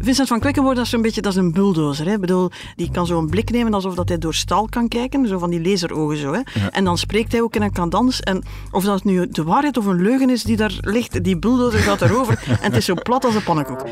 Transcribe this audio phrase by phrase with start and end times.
[0.00, 2.06] Vincent van Quickenborne, dat is een beetje dat is een bulldozer.
[2.06, 2.12] Hè?
[2.12, 5.28] Ik bedoel, die kan zo een blik nemen alsof dat hij door staal kan kijken,
[5.28, 6.32] zo van die laserogen zo.
[6.32, 6.40] Hè?
[6.70, 8.20] En dan spreekt hij ook in een cadans.
[8.20, 11.80] En of dat nu de waarheid of een leugen is die daar ligt, die bulldozer
[11.80, 12.42] gaat erover.
[12.48, 13.84] en het is zo plat als een pannenkoek.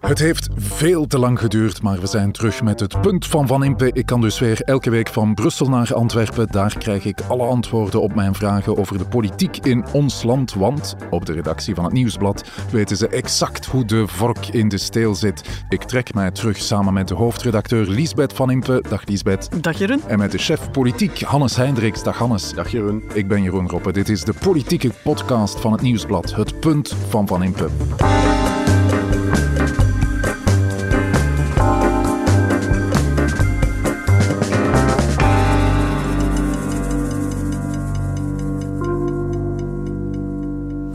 [0.00, 3.64] Het heeft veel te lang geduurd, maar we zijn terug met het punt van Van
[3.64, 3.90] Impe.
[3.92, 6.46] Ik kan dus weer elke week van Brussel naar Antwerpen.
[6.46, 10.54] Daar krijg ik alle antwoorden op mijn vragen over de politiek in ons land.
[10.54, 14.78] Want op de redactie van het Nieuwsblad weten ze exact hoe de vork in de
[14.78, 15.64] steel zit.
[15.68, 18.84] Ik trek mij terug samen met de hoofdredacteur Liesbeth Van Impe.
[18.88, 19.62] Dag Liesbeth.
[19.62, 20.02] Dag Jeroen.
[20.06, 22.02] En met de chef politiek Hannes Hendricks.
[22.02, 22.52] Dag Hannes.
[22.54, 23.02] Dag Jeroen.
[23.14, 23.92] Ik ben Jeroen Roppe.
[23.92, 26.34] Dit is de politieke podcast van het Nieuwsblad.
[26.34, 27.68] Het punt van Van Impe.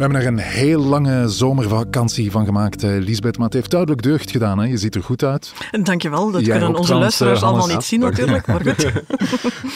[0.04, 3.38] Hebben er een heel lange zomervakantie van gemaakt, eh, Lisbeth.
[3.38, 4.60] Maar het heeft duidelijk deugd gedaan.
[4.60, 4.66] Hè?
[4.66, 5.54] Je ziet er goed uit.
[5.84, 6.32] Dankjewel.
[6.32, 8.48] Dat Jij kunnen onze luisteraars eh, allemaal niet zien natuurlijk.
[8.48, 8.92] Maar goed.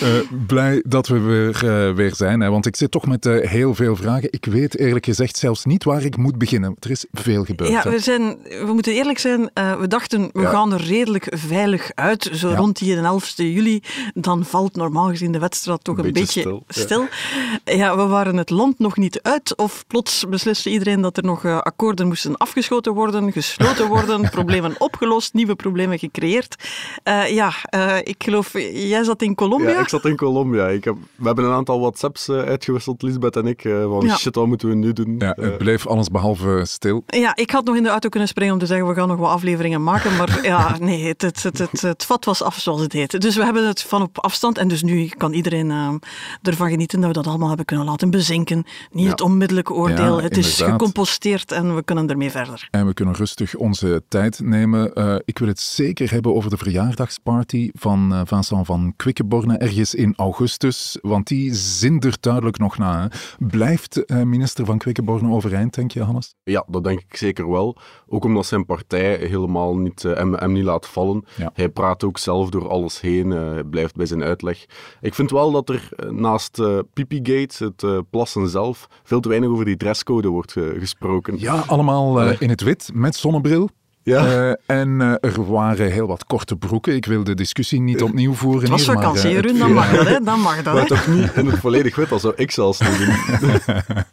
[0.02, 0.08] Eh,
[0.48, 2.40] blij dat we weer, weer zijn.
[2.40, 2.50] Hè?
[2.50, 4.28] Want ik zit toch met heel veel vragen.
[4.32, 6.76] Ik weet eerlijk gezegd zelfs niet waar ik moet beginnen.
[6.80, 7.70] Er is veel gebeurd.
[7.70, 7.90] Ja, hè.
[7.90, 9.50] we, zijn, we moeten eerlijk zijn.
[9.54, 10.50] we dachten, we Ja.
[10.50, 12.30] gaan er redelijk veilig uit.
[12.34, 12.56] Zo Ja.
[12.56, 13.82] rond die 11 juli.
[14.14, 17.76] Dan valt normaal gezien de wedstrijd toch een, Een beetje beetje stil, stil.
[17.78, 17.98] Ja.
[17.98, 19.56] we waren het land nog niet uit.
[19.56, 24.76] Of plots besliste iedereen dat er nog eh, akkoorden moesten afgeschoten worden, gesloten worden, problemen
[24.78, 26.56] opgelost, nieuwe problemen gecreëerd.
[27.04, 29.70] Eh, ja, eh, ik geloof, jij zat in Colombia.
[29.70, 30.68] Ja, ik zat in Colombia.
[30.68, 33.62] Ik heb, we hebben een aantal WhatsApps uitgewisseld, Lisbeth en ik.
[33.62, 34.16] van Ja.
[34.16, 35.16] shit, wat moeten we nu doen?
[35.20, 37.04] Ja, het bleef alles behalve stil.
[37.08, 39.18] Ja, ik had nog in de auto kunnen springen om te zeggen, we gaan nog
[39.18, 40.16] wat afleveringen maken.
[40.16, 43.22] Maar ja, nee, het, het, het, het, het vat was af, zoals het heet.
[43.22, 44.58] Dus we hebben het van op afstand.
[44.58, 46.02] En dus nu kan iedereen
[46.42, 48.66] ervan genieten dat we dat allemaal hebben kunnen laten bezinken.
[48.92, 50.07] Niet het onmiddellijke oordeel.
[50.16, 52.68] Het is gecomposteerd en we kunnen ermee verder.
[52.72, 54.94] En we kunnen rustig onze tijd nemen.
[54.94, 59.96] Eh, ik wil het zeker hebben over de verjaardagsparty van eh, Vincent van Quickenborne ergens
[59.96, 60.98] in augustus.
[61.02, 63.02] Want die zindert duidelijk nog na.
[63.02, 63.08] hè.
[63.48, 66.36] Blijft eh, minister van Quickenborne overeind, denk je, Hannes?
[66.44, 67.78] Ja, dat denk ik zeker wel.
[68.08, 71.26] Ook omdat zijn partij helemaal niet, eh, hem, hem niet laat vallen.
[71.38, 71.52] Ja.
[71.54, 74.66] Hij praat ook zelf door alles heen, eh, hij blijft bij zijn uitleg.
[75.02, 79.66] Ik vind wel dat er naast eh Pipigate, het plassen zelf, veel te weinig over
[79.66, 81.40] die dresscode wordt eh, gesproken.
[81.40, 83.70] Ja, allemaal eh, in het wit, met zonnebril.
[84.08, 84.26] Ja.
[84.26, 86.96] Eh, en eh, er waren heel wat korte broeken.
[86.96, 88.62] Ik wil de discussie niet opnieuw voeren.
[88.62, 90.20] Het was hier, maar, vakantie, eh, het Jeroen, dan mag dat, hè?
[90.24, 92.98] Dan mag dat, Maar toch niet in het volledig wit, dat zou ik zelfs niet
[93.40, 93.56] doen.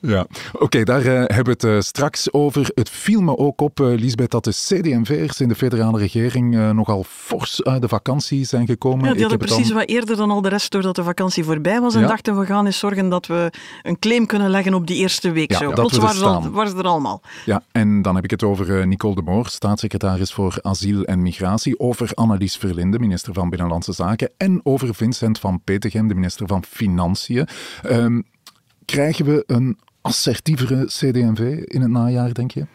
[0.00, 2.70] Ja, oké, daar hebben we het straks over.
[2.74, 6.70] Het viel me ook op, eh Lisbeth, dat de CD&V'ers in de federale regering eh,
[6.70, 8.98] nogal fors uit de vakantie zijn gekomen.
[9.04, 10.96] Ja, die Ik hadden heb het precies dan- wat eerder dan al de rest doordat
[10.96, 11.94] de vakantie voorbij was.
[11.94, 12.06] En Ja.
[12.06, 13.52] dachten, we gaan eens zorgen dat we
[13.82, 15.50] een claim kunnen leggen op die eerste week.
[15.50, 15.64] Ja, zo.
[15.64, 16.52] dat Plots we er waren ze, al, staan.
[16.52, 17.22] waren ze er allemaal.
[17.44, 21.78] Ja, en dan heb ik het over eh, Nicole de Staatssecretaris voor asiel en migratie,
[21.78, 26.64] over Annelies Verlinde, minister van Binnenlandse Zaken, en over Vincent van Petegem, de minister van
[26.64, 27.46] Financiën.
[27.82, 28.20] Ehm,
[28.84, 32.66] krijgen we een assertievere CD&V in het najaar, denk je?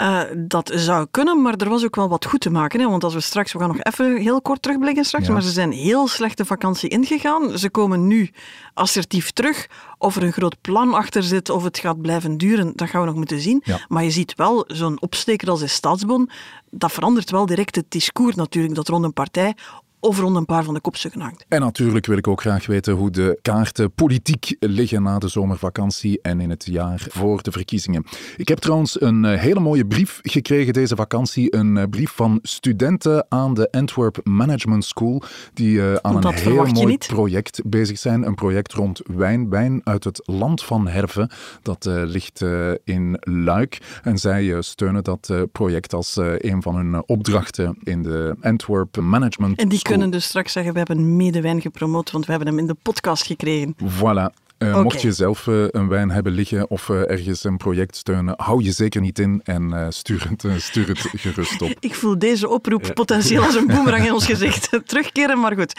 [0.00, 2.80] Eh, dat zou kunnen, maar er was ook wel wat goed te maken.
[2.80, 2.88] Hè?
[2.88, 5.32] Want als we straks, we gaan nog even heel kort terugblikken straks, Ja.
[5.32, 7.58] maar ze zijn heel slechte vakantie ingegaan.
[7.58, 8.30] Ze komen nu
[8.74, 9.66] assertief terug.
[9.98, 13.06] Of er een groot plan achter zit, of het gaat blijven duren, dat gaan we
[13.06, 13.60] nog moeten zien.
[13.64, 13.78] Ja.
[13.88, 16.30] Maar je ziet wel, zo'n opsteker als de staatsbon,
[16.70, 19.54] dat verandert wel direct het discours natuurlijk, dat rond een partij
[20.00, 21.44] of rond een paar van de kopstukken hangt.
[21.48, 26.18] En natuurlijk wil ik ook graag weten hoe de kaarten politiek liggen na de zomervakantie
[26.22, 28.04] en in het jaar voor de verkiezingen.
[28.36, 31.56] Ik heb trouwens een eh, hele mooie brief gekregen deze vakantie.
[31.56, 35.22] Een eh, brief van studenten aan de Antwerp Management School,
[35.54, 38.26] die eh, aan een heel mooi project bezig zijn.
[38.26, 41.30] Een project rond wijn, wijn uit het land van Herve.
[41.62, 42.44] Dat ligt
[42.84, 44.00] in Luik.
[44.02, 49.89] En zij steunen dat project als een van hun opdrachten in de Antwerp Management School.
[49.90, 53.26] Kunnen dus straks zeggen, we hebben medewijn gepromoot, want we hebben hem in de podcast
[53.26, 53.76] gekregen.
[53.84, 54.49] Voilà.
[54.60, 54.82] Eh.
[54.82, 58.62] Mocht je zelf eh, een wijn hebben liggen of eh, ergens een project steunen, hou
[58.62, 61.74] je zeker niet in en stuur, het, stuur het gerust op.
[61.80, 65.72] Ik voel deze oproep potentieel als een boemerang in ons gezicht terugkeren, maar goed.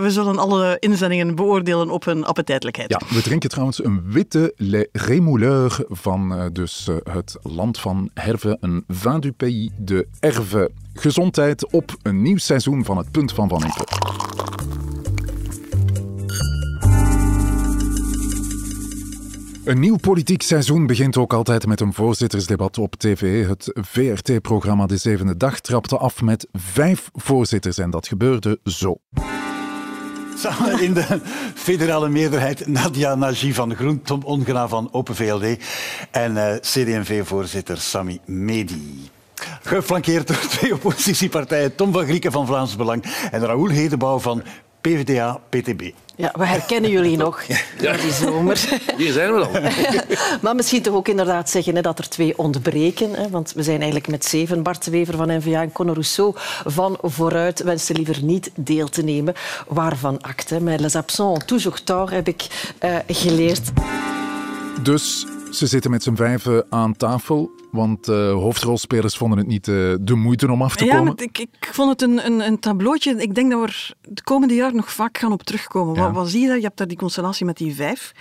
[0.00, 2.90] we zullen alle inzendingen beoordelen op hun appetijtelijkheid.
[2.90, 8.84] Ja, we drinken trouwens een witte Le Rémouleur van dus, het land van Herve, een
[8.88, 10.70] vin du pays de Herve.
[10.94, 13.84] Gezondheid op een nieuw seizoen van het Punt van Van Impe.
[19.66, 23.46] Een nieuw politiek seizoen begint ook altijd met een voorzittersdebat op tv.
[23.46, 28.96] Het VRT-programma De Zevende Dag trapte af met vijf voorzitters en dat gebeurde zo.
[30.36, 31.20] Samen in de
[31.54, 35.58] federale meerderheid Nadia Nagy van Groen, Tom Ongena van Open VLD
[36.10, 39.10] en eh CD&V-voorzitter Sami Medi.
[39.62, 44.42] Geflankeerd door twee oppositiepartijen, Tom van Grieken van Vlaams Belang en Raoul Hedebouw van
[44.80, 45.92] PvdA-PTB.
[46.16, 47.42] Ja, we herkennen jullie nog
[47.78, 47.92] ja.
[47.96, 48.80] die zomer.
[48.96, 49.62] Hier zijn we dan.
[50.42, 53.10] maar misschien toch ook inderdaad zeggen hè, dat er twee ontbreken.
[53.14, 54.62] Hè, want we zijn eigenlijk met zeven.
[54.62, 56.32] Bart de Wever van N-VA en Conor Rousseau
[56.64, 59.34] van Vooruit wenste liever niet deel te nemen.
[59.68, 60.60] Waarvan acte.
[60.60, 62.46] Mais les absents ont toujours tort, heb ik
[62.84, 63.70] uh, geleerd.
[64.82, 67.50] Dus ze zitten met z'n vijven aan tafel.
[67.70, 71.16] Want uh, hoofdrolspelers vonden het niet uh, de moeite om af te ja, komen.
[71.16, 73.16] Ik, ik, vond het een, een, een, tableautje.
[73.16, 75.94] Ik denk dat we er de komende jaar nog vaak gaan op terugkomen.
[75.94, 76.00] Ja.
[76.00, 76.56] Wat, wat, zie je daar?
[76.56, 78.12] Je hebt daar die constellatie met die vijf.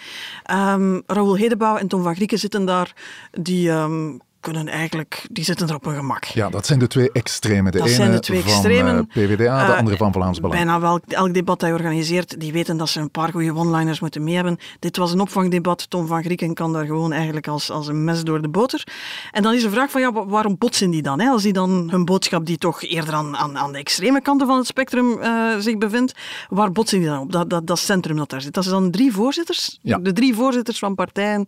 [0.51, 2.93] Um, Raoul Hedebouw en Tom van Grieken zitten daar.
[3.31, 6.23] Die um, kunnen eigenlijk, die zitten er op hun gemak.
[6.23, 7.71] Ja, dat zijn de twee extremen.
[7.71, 8.95] De dat ene zijn de twee van extremen.
[8.95, 10.55] Uh, PvdA, de uh, andere van Vlaams Belang.
[10.55, 13.99] Bijna wel, elk debat dat je organiseert, die weten dat ze een paar goede one-liners
[13.99, 14.57] moeten mee hebben.
[14.79, 15.89] Dit was een opvangdebat.
[15.89, 18.83] Tom van Grieken kan daar gewoon eigenlijk als, als een mes door de boter.
[19.31, 21.19] En dan is de vraag van, ja, waarom botsen die dan?
[21.19, 21.29] Hè?
[21.29, 24.57] Als die dan hun boodschap, die toch eerder aan, aan, aan de extreme kanten van
[24.57, 26.13] het spectrum uh, zich bevindt,
[26.49, 27.31] waar botsen die dan op?
[27.31, 28.53] Dat, dat, dat centrum dat daar zit.
[28.53, 29.79] Dat zijn dan drie voorzitters.
[29.81, 29.97] Ja.
[29.97, 31.45] De drie voorzitters van partijen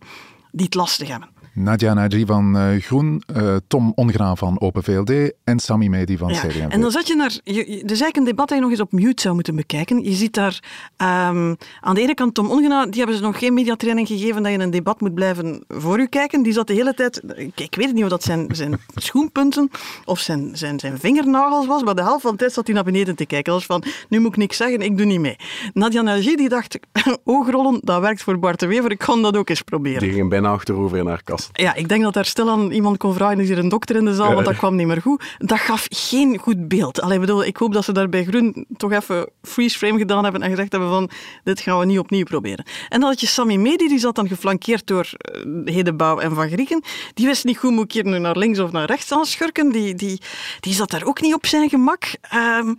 [0.50, 1.28] die het lastig hebben.
[1.58, 6.28] Nadia Nadji van uh, Groen, uh, Tom Ongraan van Open VLD en Sami Medi van
[6.28, 6.66] ja, CD&V.
[6.68, 7.38] En dan zat je naar...
[7.44, 10.04] Je, je, dus eigenlijk een debat dat je nog eens op mute zou moeten bekijken.
[10.04, 10.62] Je ziet daar
[10.96, 14.52] um, aan de ene kant Tom Ongraan, die hebben ze nog geen mediatraining gegeven dat
[14.52, 16.42] je een debat moet blijven voor je kijken.
[16.42, 17.22] Die zat de hele tijd...
[17.36, 19.70] Ik, ik weet niet of dat zijn, zijn schoenpunten
[20.04, 22.84] of zijn, zijn, zijn vingernagels was, maar de helft van de tijd zat hij naar
[22.84, 23.52] beneden te kijken.
[23.52, 25.36] Dat was van, nu moet ik niks zeggen, ik doe niet mee.
[25.72, 26.78] Nadia Nadji die dacht,
[27.24, 30.00] oogrollen, dat werkt voor Bart de Wever, ik kan dat ook eens proberen.
[30.00, 31.47] Die ging bijna achterover in haar kast.
[31.52, 34.04] Ja, ik denk dat daar stil aan iemand kon vragen, is hier een dokter in
[34.04, 35.24] de zaal, want dat kwam niet meer goed.
[35.38, 37.00] Dat gaf geen goed beeld.
[37.00, 40.42] Allee, bedoel, ik hoop dat ze daar bij Groen toch even freeze frame gedaan hebben
[40.42, 41.10] en gezegd hebben van,
[41.44, 42.64] dit gaan we niet opnieuw proberen.
[42.88, 45.10] En dan had je Sami Medi, die zat dan geflankeerd door
[45.46, 46.82] uh, Hedebouw en Van Grieken.
[47.14, 49.72] Die wist niet goed, moet ik hier nu naar links of naar rechts aan schurken.
[49.72, 50.20] Die, die,
[50.60, 52.04] die zat daar ook niet op zijn gemak.
[52.34, 52.76] Um,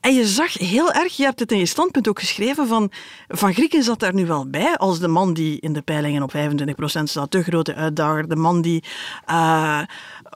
[0.00, 2.90] en je zag heel erg, je hebt het in je standpunt ook geschreven, van
[3.28, 6.34] Van Grieken zat daar nu wel bij, als de man die in de peilingen op
[6.36, 8.84] 25% staat, de grote uitdager, de man die,
[9.30, 9.80] uh,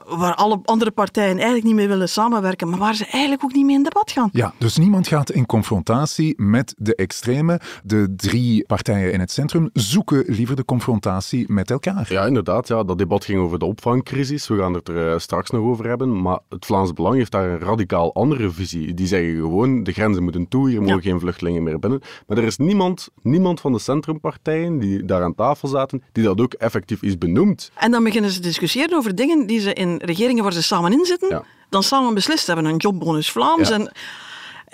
[0.07, 3.65] waar alle andere partijen eigenlijk niet mee willen samenwerken, maar waar ze eigenlijk ook niet
[3.65, 4.29] mee in debat gaan.
[4.31, 7.59] Ja, dus niemand gaat in confrontatie met de extreme.
[7.83, 12.05] De drie partijen in het centrum zoeken liever de confrontatie met elkaar.
[12.09, 12.67] Ja, inderdaad.
[12.67, 14.47] Ja, dat debat ging over de opvangcrisis.
[14.47, 16.21] We gaan het er uh, straks nog over hebben.
[16.21, 18.93] Maar het Vlaams Belang heeft daar een radicaal andere visie.
[18.93, 21.01] Die zeggen gewoon gewoon, de grenzen moeten toe, hier mogen ja.
[21.01, 22.01] geen vluchtelingen meer binnen.
[22.27, 26.41] Maar er is niemand, niemand van de centrumpartijen die daar aan tafel zaten, die dat
[26.41, 27.71] ook effectief is benoemd.
[27.75, 30.91] En dan beginnen ze te discussiëren over dingen die ze in regeringen waar ze samen
[30.91, 31.43] in zitten, ja.
[31.69, 32.65] dan samen beslist hebben.
[32.65, 33.69] Een jobbonus Vlaams.
[33.69, 33.75] Ja.
[33.75, 33.91] En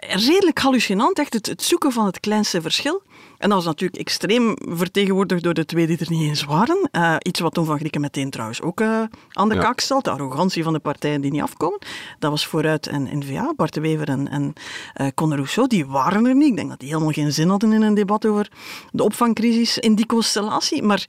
[0.01, 3.01] redelijk hallucinant, echt het, het zoeken van het kleinste verschil.
[3.37, 6.89] En dat was natuurlijk extreem vertegenwoordigd door de twee die er niet eens waren.
[6.91, 9.61] Uh, iets wat Tom van Grieken meteen trouwens ook uh, aan de ja.
[9.61, 10.03] kaak stelt.
[10.03, 11.79] De arrogantie van de partijen die niet afkomen.
[12.19, 13.53] Dat was Vooruit en N-VA.
[13.55, 14.53] Bart de Wever en, en
[15.01, 16.49] uh, Conor Rousseau, die waren er niet.
[16.49, 18.51] Ik denk dat die helemaal geen zin hadden in een debat over
[18.91, 20.83] de opvangcrisis in die constellatie.
[20.83, 21.05] Maar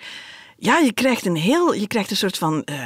[0.63, 2.77] ja, je krijgt een heel, je krijgt een soort van uh,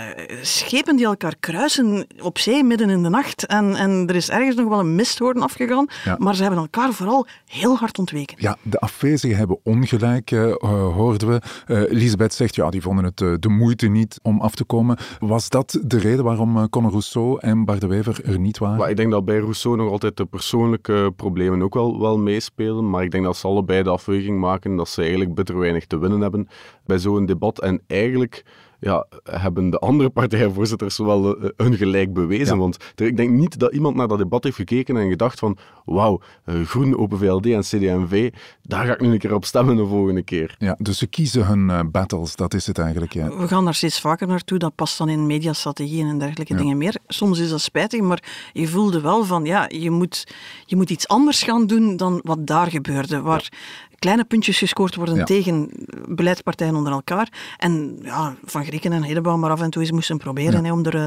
[0.42, 3.46] schepen die elkaar kruisen op zee midden in de nacht.
[3.46, 6.16] En, en er is ergens nog wel een misthoorn afgegaan, ja.
[6.18, 8.36] maar ze hebben elkaar vooral heel hard ontweken.
[8.40, 10.54] Ja, de afwezigen hebben ongelijk, uh,
[10.94, 11.40] hoorden we.
[11.66, 14.96] Uh, Lisbeth zegt, ja, die vonden het de moeite niet om af te komen.
[15.18, 18.78] Was dat de reden waarom Conor Rousseau en Bart de Wever er niet waren?
[18.78, 22.90] Maar ik denk dat bij Rousseau nog altijd de persoonlijke problemen ook wel, wel meespelen.
[22.90, 25.98] Maar ik denk dat ze allebei de afweging maken dat ze eigenlijk bitter weinig te
[25.98, 26.48] winnen hebben
[26.86, 27.64] bij zo'n debat.
[27.66, 28.44] En eigenlijk
[28.80, 32.54] ja, hebben de andere partijvoorzitters wel uh, hun gelijk bewezen.
[32.54, 32.60] Ja.
[32.60, 36.20] Want ik denk niet dat iemand naar dat debat heeft gekeken en gedacht van wauw,
[36.46, 38.32] uh, Groen, Open VLD en CD&V,
[38.62, 40.54] daar ga ik nu een keer op stemmen de volgende keer.
[40.58, 43.12] Ja, dus ze kiezen hun uh, battles, dat is het eigenlijk.
[43.12, 43.36] Ja.
[43.36, 46.58] We gaan daar steeds vaker naartoe, dat past dan in mediastrategieën en dergelijke ja.
[46.58, 46.96] dingen meer.
[47.06, 50.26] Soms is dat spijtig, maar je voelde wel van ja, je moet,
[50.64, 53.20] je moet iets anders gaan doen dan wat daar gebeurde.
[53.20, 53.56] Waar ja
[53.98, 55.24] kleine puntjes gescoord worden Ja.
[55.24, 55.70] tegen
[56.08, 57.28] beleidspartijen onder elkaar.
[57.56, 60.72] En ja, Van Grieken en Hedebouw maar af en toe eens moesten proberen Ja.
[60.72, 61.06] om er eh,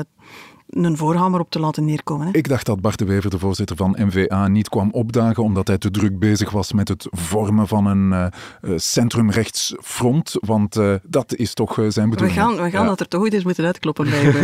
[0.69, 2.27] een voorhamer op te laten neerkomen.
[2.27, 2.33] Hè.
[2.33, 5.77] Ik dacht dat Bart de Wever, de voorzitter van NVA, niet kwam opdagen omdat hij
[5.77, 11.53] te druk bezig was met het vormen van een uh, centrumrechtsfront, want uh, dat is
[11.53, 12.39] toch zijn We bedoeling.
[12.39, 12.88] gaan, we gaan Ja.
[12.88, 14.39] dat er toch ooit eens moeten uitkloppen bij hè.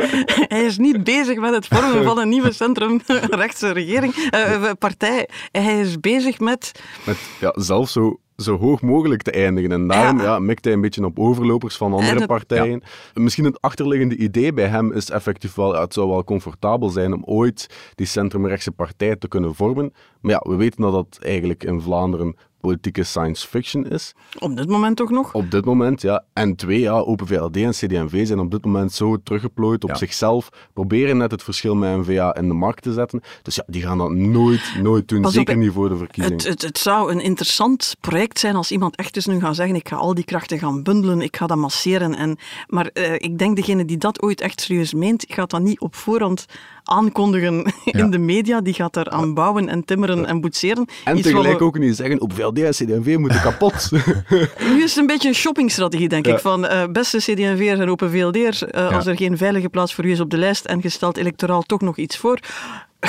[0.56, 5.28] Hij is niet bezig met het vormen van een nieuwe centrumrechtse regering, eh, partij.
[5.50, 6.72] Hij is bezig met...
[7.04, 9.72] Met ja, zelf zo, zo hoog mogelijk te eindigen.
[9.72, 10.24] En daarom Ja.
[10.24, 10.38] ja.
[10.38, 12.82] mikt hij een beetje op overlopers van andere partijen.
[13.14, 17.12] Misschien het achterliggende idee bij hem is effectief wel, ja, het zou wel comfortabel zijn
[17.12, 19.92] om ooit die centrumrechtse partij te kunnen vormen.
[20.20, 24.14] Maar ja, we weten dat dat eigenlijk in Vlaanderen politieke science fiction is.
[24.38, 25.34] Op dit moment toch nog?
[25.34, 26.24] Op dit moment, ja.
[26.32, 30.48] En twee, ja, Open VLD en CD&V zijn op dit moment zo teruggeplooid op zichzelf,
[30.72, 33.20] proberen net het verschil met NVA in de markt te zetten.
[33.42, 36.38] Dus ja, die gaan dat nooit, nooit doen, zeker niet voor de verkiezingen.
[36.38, 39.76] Het, het, het, zou een interessant project zijn als iemand echt eens nu gaat zeggen
[39.76, 42.14] ik ga al die krachten gaan bundelen, ik ga dat masseren.
[42.14, 45.80] En, maar uh, ik denk degene die dat ooit echt serieus meent, gaat dat niet
[45.80, 46.46] op voorhand
[46.88, 48.60] aankondigen in de media.
[48.60, 50.86] Die gaat daar aan bouwen en timmeren en boetseren.
[51.04, 53.90] En Iets tegelijk ook niet zeggen, op VLD en CD&V moeten kapot.
[54.70, 56.38] nu is het een beetje een shoppingstrategie, denk ik.
[56.38, 60.10] Van uh, beste CD&V'ers en Open VLD'ers, uh, als er geen veilige plaats voor u
[60.10, 62.40] is op de lijst en gesteld electoraal toch nog iets voor,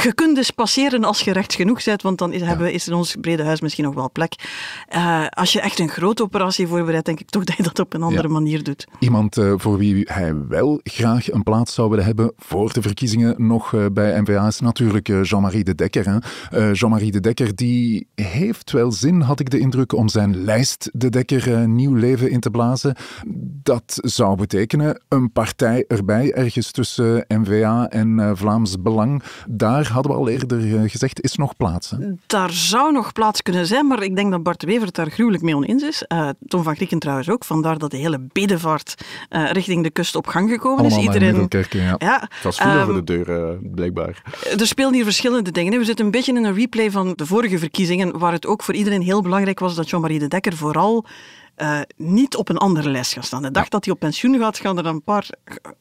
[0.04, 2.94] je kunt dus passeren als je recht genoeg bent, want dan is, hebben, is in
[2.94, 4.34] ons brede huis misschien nog wel plek.
[4.96, 7.94] Uh, als je echt een grote operatie voorbereidt, denk ik toch dat je dat op
[7.94, 8.88] een andere manier doet.
[9.00, 13.48] Iemand uh, voor wie hij wel graag een plaats zou willen hebben voor de verkiezingen
[13.48, 16.24] nog uh, bij NVA is natuurlijk Jean-Marie de Dekker.
[16.74, 21.10] Jean-Marie de Dekker die heeft wel zin, had ik de indruk, om zijn lijst de
[21.10, 22.96] Dekker nieuw leven in te blazen.
[23.63, 29.24] Dat zou betekenen een partij erbij, ergens tussen NVA en Vlaams Belang.
[29.48, 31.94] Daar hadden we al eerder eh, gezegd, is nog plaats.
[32.25, 35.56] Daar zou nog plaats kunnen zijn, maar ik denk dat Bart Wever daar gruwelijk mee
[35.56, 36.06] oneens is.
[36.08, 37.46] Uh, Tom van Grieken trouwens ook.
[37.46, 41.06] Vandaar dat de hele bedevaart uh, richting de kust op gang gekomen Allemaal is.
[41.06, 41.96] Iedereen, ja.
[41.98, 42.20] ja.
[42.29, 44.22] Het was veel um, over de deur, blijkbaar.
[44.60, 45.79] Er spelen hier verschillende dingen.
[45.79, 48.74] We zitten een beetje in een replay van de vorige verkiezingen, waar het ook voor
[48.74, 51.06] iedereen heel belangrijk was dat Jean-Marie de Dekker vooral
[51.58, 53.42] uh, niet op een andere lijst gaan staan.
[53.42, 55.30] De dag dat hij op pensioen gaat, gaan er een paar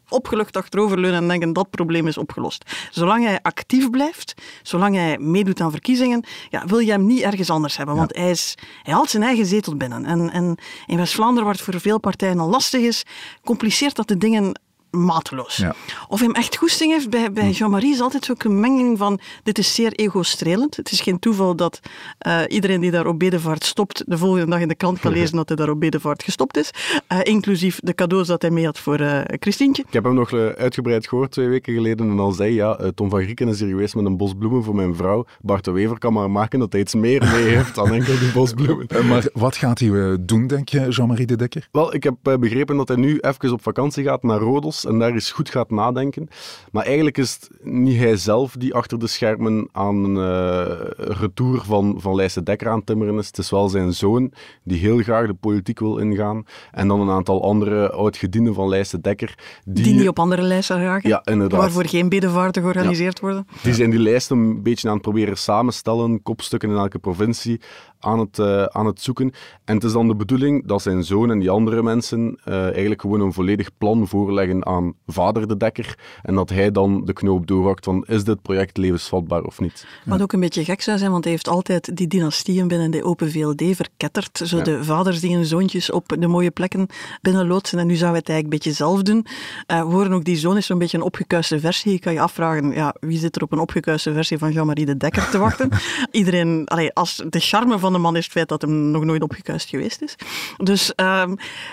[0.08, 2.88] opgelucht achteroverleunen en denken dat probleem is opgelost.
[2.90, 7.50] Zolang hij actief blijft, zolang hij meedoet aan verkiezingen, ja, wil je hem niet ergens
[7.50, 7.96] anders hebben.
[7.96, 10.04] Want hij, is, hij haalt zijn eigen zetel binnen.
[10.04, 13.04] En, en in West-Vlaanderen, waar het voor veel partijen al lastig is,
[13.44, 14.60] compliceert dat de dingen
[15.04, 15.56] mateloos.
[15.56, 15.74] Ja.
[16.08, 17.50] Of hem echt goesting heeft, bij, bij hm.
[17.50, 20.76] Jean-Marie is altijd ook een menging van dit is zeer ego-strelend.
[20.76, 21.80] Het is geen toeval dat
[22.26, 25.36] uh, iedereen die daar op Bedevaart stopt, de volgende dag in de krant kan lezen
[25.36, 26.70] dat hij daar op Bedevaart gestopt is.
[27.12, 29.84] Uh, inclusief de cadeaus dat hij mee had voor uh, Christientje.
[29.86, 33.22] Ik heb hem nog uitgebreid gehoord twee weken geleden en al zei, ja, Tom van
[33.22, 35.24] Grieken is hier geweest met een bos bloemen voor mijn vrouw.
[35.40, 38.32] Bart de Wever kan maar maken dat hij iets meer mee heeft dan enkel die
[38.32, 39.06] bos bloemen.
[39.08, 41.68] maar wat gaat hij doen, denk je, Jean-Marie de Dekker?
[41.72, 45.12] Wel, ik heb begrepen dat hij nu even op vakantie gaat naar Rodos en daar
[45.12, 46.28] eens goed gaat nadenken.
[46.72, 51.60] Maar eigenlijk is het niet hij zelf die achter de schermen aan een uh, retour
[51.64, 53.26] van, van Lijsse Dekker aan timmeren is.
[53.26, 54.32] Het is wel zijn zoon
[54.64, 56.44] die heel graag de politiek wil ingaan.
[56.72, 59.38] En dan een aantal andere oud-gedienden van Lijsse Dekker.
[59.64, 61.08] Die, die niet op andere lijsten raken?
[61.08, 61.60] Ja, inderdaad.
[61.60, 63.46] Waarvoor geen bedevaarten georganiseerd worden?
[63.62, 67.60] Die zijn die lijsten een beetje aan het proberen samenstellen, kopstukken in elke provincie
[68.06, 69.32] aan het, uh, aan het zoeken.
[69.64, 73.00] En het is dan de bedoeling dat zijn zoon en die andere mensen uh, eigenlijk
[73.00, 77.46] gewoon een volledig plan voorleggen aan vader de Dekker en dat hij dan de knoop
[77.46, 79.86] doorhakt van is dit project levensvatbaar of niet.
[80.04, 83.04] Wat ook een beetje gek zou zijn, want hij heeft altijd die dynastieën binnen de
[83.04, 84.40] Open VLD verketterd.
[84.44, 86.86] Zo de vaders die hun zoontjes op de mooie plekken
[87.22, 89.26] binnenloodsen en nu zou hij het eigenlijk een beetje zelf doen.
[89.66, 91.92] Uh, we horen ook, die zoon is zo'n beetje een opgekuiste versie.
[91.92, 94.96] Je kan je afvragen, ja, wie zit er op een opgekuiste versie van Jean-Marie de
[94.96, 95.70] Dekker te wachten?
[96.10, 99.22] Iedereen, allee, als de charme van de man is het feit dat hem nog nooit
[99.22, 100.14] opgekuist geweest is.
[100.56, 101.24] Dus uh,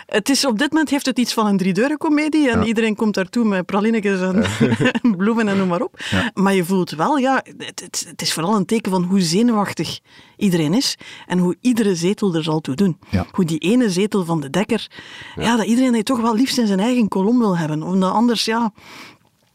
[0.05, 3.45] het is, op dit moment heeft het iets van een driedeuren-comedie en iedereen komt daartoe
[3.45, 4.45] met pralinetjes en,
[5.17, 5.99] bloemen en noem maar op.
[6.09, 6.31] Ja.
[6.33, 9.99] Maar je voelt wel, ja, het, het, het, is vooral een teken van hoe zenuwachtig
[10.37, 12.99] iedereen is en hoe iedere zetel er zal toe doen.
[13.31, 14.87] Hoe die ene zetel van de dekker,
[15.35, 15.57] ja.
[15.57, 17.83] dat iedereen die toch wel liefst in zijn eigen kolom wil hebben.
[17.83, 18.73] Omdat anders, ja,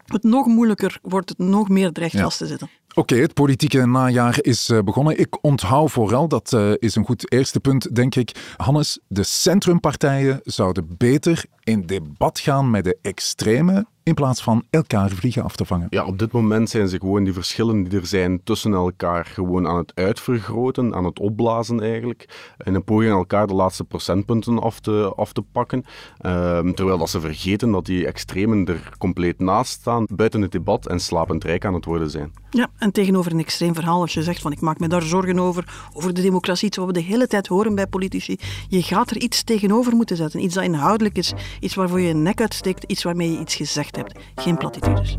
[0.07, 2.71] het nog moeilijker wordt het nog meer dreigt vast te zitten.
[2.99, 5.19] Oké, het politieke najaar is eh, begonnen.
[5.19, 8.53] Ik onthoud vooral, dat uh, is een goed eerste punt, denk ik.
[8.57, 15.11] Hannes, de centrumpartijen zouden beter in debat gaan met de extreme in plaats van elkaar
[15.11, 15.87] vliegen af te vangen.
[15.91, 19.69] Ja, op dit moment zijn ze gewoon die verschillen die er zijn tussen elkaar gewoon
[19.69, 22.53] aan het uitvergroten, aan het opblazen eigenlijk.
[22.65, 25.85] In een poging elkaar de laatste procentpunten af te, af te pakken.
[26.21, 30.87] Uh, terwijl dat ze vergeten dat die extremen er compleet naast staan, buiten het debat
[30.87, 32.33] en slapend rijk aan het worden zijn.
[32.51, 35.39] Ja, en tegenover een extreem verhaal, als je zegt van ik maak me daar zorgen
[35.39, 38.39] over, over de democratie, iets wat we de hele tijd horen bij politici,
[38.69, 40.41] je gaat er iets tegenover moeten zetten.
[40.41, 43.97] Iets dat inhoudelijk is, iets waarvoor je je nek uitsteekt, iets waarmee je iets gezegd
[43.99, 44.19] hebt.
[44.35, 45.17] Geen platitudes.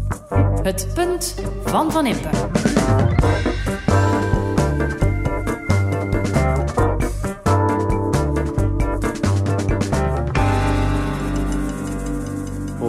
[0.64, 2.30] Het punt van Van Impe.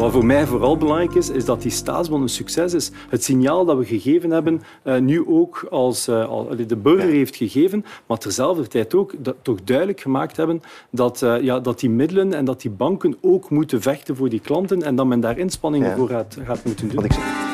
[0.01, 2.91] Wat voor mij vooral belangrijk is, is dat die staatsbond een succes is.
[3.09, 7.85] Het signaal dat we gegeven hebben, uh, nu ook als, al, de burger heeft gegeven,
[8.07, 12.33] maar terzelfde tijd ook dat, toch duidelijk gemaakt hebben dat, uh, ja, dat die middelen
[12.35, 15.89] en dat die banken ook moeten vechten voor die klanten en dat men daar inspanningen
[15.89, 15.97] ja.
[15.97, 17.50] voor gaat, gaat moeten doen.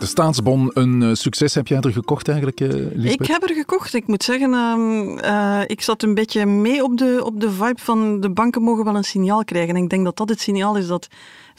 [0.00, 1.54] De staatsbon, een eh, succes.
[1.54, 3.20] Heb jij er gekocht eigenlijk, Lisbeth?
[3.20, 3.94] Ik heb er gekocht.
[3.94, 8.20] Ik moet zeggen, uh, ik zat een beetje mee op de, op de vibe van
[8.20, 9.76] de banken mogen wel een signaal krijgen.
[9.76, 11.08] En ik denk dat dat het signaal is dat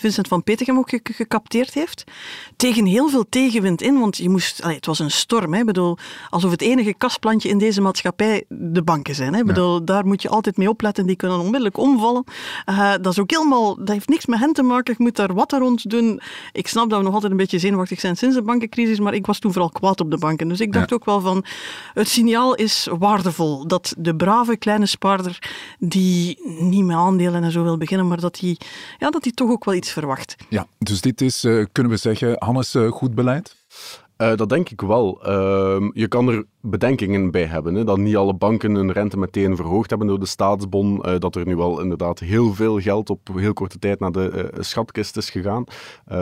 [0.02, 2.04] Vincent van Petegem ook gecapteerd heeft.
[2.56, 5.54] Tegen heel veel tegenwind in, want je moest, allee, het was een storm.
[5.54, 5.98] Hè, bedoel,
[6.30, 9.34] alsof het enige kastplantje in deze maatschappij de banken zijn.
[9.34, 9.44] Hè.
[9.44, 12.24] Bedoel, Daar moet je altijd mee opletten, die kunnen onmiddellijk omvallen.
[12.70, 15.34] Uh, dat is ook helemaal, dat heeft niks met hen te maken, je moet daar
[15.34, 16.22] wat rond doen.
[16.52, 19.26] Ik snap dat we nog altijd een beetje zenuwachtig zijn sinds de bankencrisis, maar ik
[19.26, 20.48] was toen vooral kwaad op de banken.
[20.48, 21.46] Dus ik dacht ook wel van,
[21.94, 23.68] het signaal is waardevol.
[23.68, 28.36] Dat de brave kleine spaarder, die niet met aandelen en zo wil beginnen, maar dat
[28.36, 28.58] die,
[28.98, 30.36] ja, dat die toch ook wel iets verwacht.
[30.50, 33.56] Ja, dus dit is, uh, kunnen we zeggen, Hannes, uh, goed beleid?
[34.22, 35.20] Uh, dat denk ik wel.
[35.26, 37.76] Uh, je kan er bedenkingen bij hebben.
[37.76, 41.02] Hè, dat niet alle banken hun rente meteen verhoogd hebben door de staatsbon.
[41.06, 44.52] Uh, dat er nu wel inderdaad heel veel geld op heel korte tijd naar de
[44.60, 45.64] schatkist is gegaan.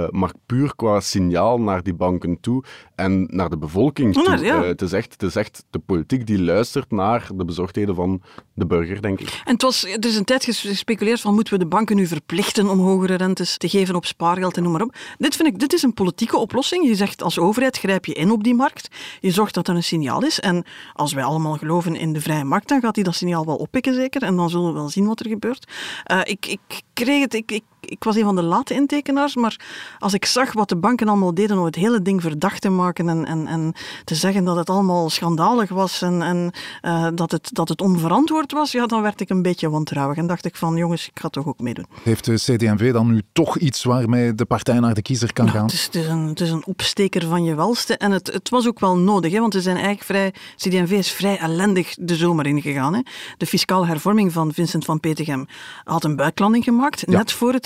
[0.10, 2.64] maar puur qua signaal naar die banken toe
[2.96, 4.38] en naar de bevolking toe.
[4.38, 4.64] Ja.
[4.64, 8.22] het, is echt, het is echt de politiek die luistert naar de bezorgdheden van
[8.60, 9.42] de burger, denk ik.
[9.46, 12.70] En het was, er is een tijd gespeculeerd van moeten we de banken nu verplichten
[12.70, 14.96] om hogere rentes te geven op spaargeld en noem maar op.
[15.18, 16.88] Dit vind ik, dit is een politieke oplossing.
[16.88, 18.88] Je zegt als overheid grijp je in op die markt.
[19.20, 20.40] Je zorgt dat er een signaal is.
[20.40, 23.56] En als wij allemaal geloven in de vrije markt, dan gaat hij dat signaal wel
[23.56, 24.24] oppikken zeker.
[24.24, 25.72] En dan zullen we wel zien wat er gebeurt.
[26.12, 27.34] Uh, ik, ik kreeg het...
[27.34, 29.60] Ik, ik was een van de late intekenaars, maar
[30.00, 33.10] als ik zag wat de banken allemaal deden om het hele ding verdacht te maken
[33.10, 37.50] en, en, en te zeggen dat het allemaal schandalig was en, en uh, dat, het,
[37.54, 40.76] dat het onverantwoord was, ja, dan werd ik een beetje wantrouwig en dacht ik van
[40.76, 41.86] jongens, ik ga toch ook meedoen.
[42.04, 45.58] Heeft de CD&V dan nu toch iets waarmee de partij naar de kiezer kan nou,
[45.58, 45.66] gaan?
[45.66, 48.50] Het is, het, is een, het is een opsteker van je welste en het, het
[48.50, 52.16] was ook wel nodig, hè, want we zijn eigenlijk vrij, CD&V is vrij ellendig de
[52.16, 52.94] zomer ingegaan.
[52.94, 53.02] Hè.
[53.38, 55.48] De fiscale hervorming van Vincent van Petegem
[55.84, 57.18] had een buiklanding gemaakt, ja.
[57.18, 57.66] net voor het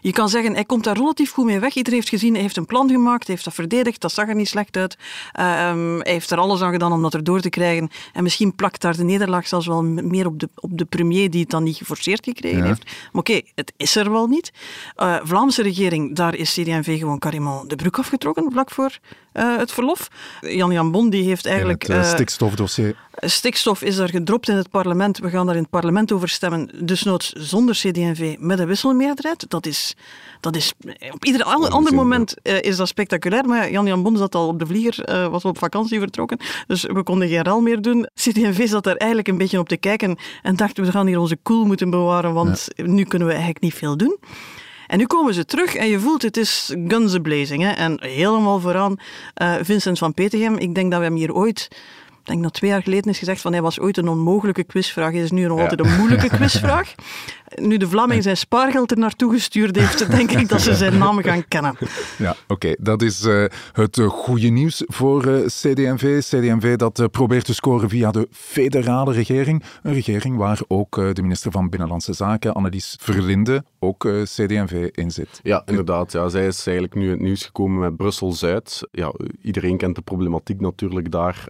[0.00, 1.74] Je kan zeggen, hij komt daar relatief goed mee weg.
[1.74, 4.34] Iedereen heeft gezien, hij heeft een plan gemaakt, hij heeft dat verdedigd, dat zag er
[4.34, 4.96] niet slecht uit.
[5.40, 7.90] Um, hij heeft er alles aan gedaan om dat erdoor te krijgen.
[8.12, 11.40] En misschien plakt daar de nederlaag zelfs wel meer op de, op de premier die
[11.40, 12.64] het dan niet geforceerd gekregen ja.
[12.64, 12.84] heeft.
[12.84, 14.52] Maar oké, okay, het is er wel niet.
[14.96, 18.98] Uh, Vlaamse regering, daar is CD&V gewoon carrément de broek afgetrokken vlak voor
[19.36, 20.08] uh, het verlof.
[20.40, 21.86] Jan-Jan Bon die heeft eigenlijk...
[21.86, 22.96] Het stikstofdossier.
[23.20, 25.18] Stikstof is er gedropt in het parlement.
[25.18, 26.70] We gaan daar in het parlement over stemmen.
[26.86, 29.05] Dus nooit zonder CD&V met een wisselmeerderheid.
[29.48, 29.96] Dat is,
[30.40, 30.72] dat is
[31.10, 33.44] op ieder ander moment uh, is dat spectaculair.
[33.44, 36.38] Maar Jan-Jan Bon zat al op de vlieger, uh, was op vakantie vertrokken.
[36.66, 38.08] Dus we konden geen rel meer doen.
[38.14, 41.36] CD&V zat daar eigenlijk een beetje op te kijken en dachten we gaan hier onze
[41.42, 42.84] koel cool moeten bewaren, want ja.
[42.84, 44.18] nu kunnen we eigenlijk niet veel doen.
[44.86, 47.62] En nu komen ze terug en je voelt het is guns a-blazing.
[47.62, 47.70] Hè?
[47.70, 48.96] En helemaal vooraan
[49.42, 50.56] uh, Vincent van Petegem.
[50.56, 51.68] Ik denk dat we hem hier ooit
[52.26, 55.12] denk dat twee jaar geleden is gezegd van hij was ooit een onmogelijke quizvraag.
[55.12, 55.62] Hij is nu nog ja.
[55.62, 56.94] altijd een moeilijke quizvraag.
[57.54, 61.22] Nu de Vlaming zijn spaargeld er naartoe gestuurd heeft, denk ik dat ze zijn naam
[61.22, 61.76] gaan kennen.
[62.18, 62.52] Ja, oké.
[62.52, 62.76] Okay.
[62.80, 66.20] Dat is uh, het uh, goede nieuws voor uh, CD&V.
[66.20, 69.62] CD&V dat probeert te scoren via de federale regering.
[69.82, 75.40] Een regering waar ook de minister van Binnenlandse Zaken, Annelies Verlinde, ook CD&V in zit.
[75.42, 76.12] Ja, inderdaad.
[76.12, 76.28] Ja.
[76.28, 78.88] Zij is eigenlijk nu het nieuws gekomen met Brussel-Zuid.
[78.90, 79.12] Ja,
[79.42, 81.48] iedereen kent de problematiek natuurlijk daar.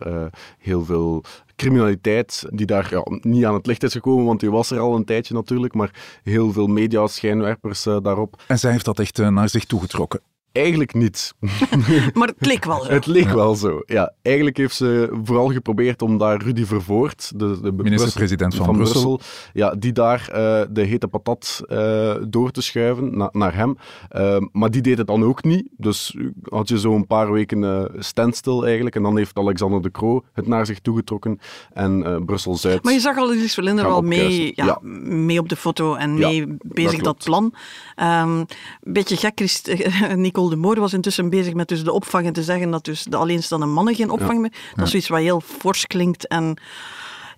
[0.66, 1.24] Heel veel
[1.57, 4.96] criminaliteit die daar ja, niet aan het licht is gekomen, want die was er al
[4.96, 8.42] een tijdje natuurlijk, maar heel veel media-schijnwerpers uh, daarop.
[8.46, 10.20] En zij heeft dat echt uh, naar zich toegetrokken.
[10.57, 11.35] Eigenlijk niet.
[12.14, 12.90] maar het leek wel zo.
[12.90, 14.12] Het leek wel zo, ja.
[14.23, 19.01] Eigenlijk heeft ze vooral geprobeerd om daar Rudy Vervoort, de, de minister-president van, van Brussel,
[19.16, 20.35] Brussel, ja, die daar uh,
[20.71, 23.77] de hete patat uh, door te schuiven na, naar hem.
[24.16, 25.69] Uh, maar die deed het dan ook niet.
[25.77, 28.97] Dus had je zo een paar weken standstill eigenlijk.
[28.97, 31.38] En dan heeft Alexander de Croo het naar zich toegetrokken
[31.73, 32.85] en Brussel-Zuid...
[32.85, 34.79] Maar je zag al Lies Verlinde wel mee, ja, ja.
[35.09, 37.55] mee op de foto en mee bezig dat, dat plan.
[38.03, 38.47] Um,
[38.81, 39.75] beetje gek, Christ,
[40.14, 43.04] Nicole de Moor was intussen bezig met dus de opvang en te zeggen dat dus
[43.04, 44.52] de alleenstaande mannen geen opvang meer...
[44.74, 46.59] Dat is zoiets wat heel fors klinkt en...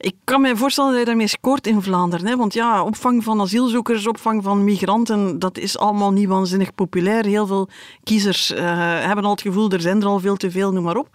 [0.00, 2.26] Ik kan me voorstellen dat je daarmee scoort in Vlaanderen.
[2.26, 2.36] Hè?
[2.36, 7.24] Want ja, opvang van asielzoekers, opvang van migranten, dat is allemaal niet waanzinnig populair.
[7.24, 7.68] Heel veel
[8.04, 8.58] kiezers uh,
[9.04, 11.08] hebben al het gevoel, er zijn er al veel te veel, noem maar op.